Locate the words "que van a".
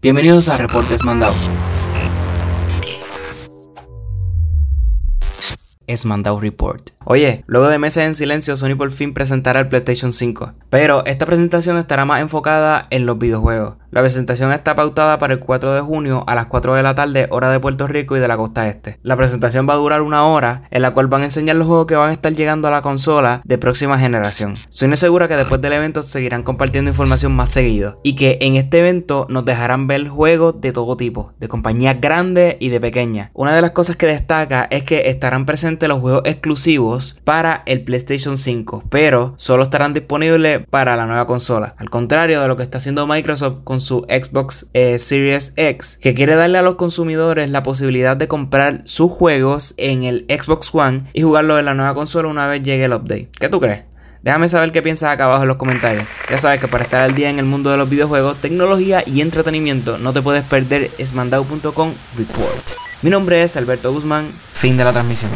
21.86-22.12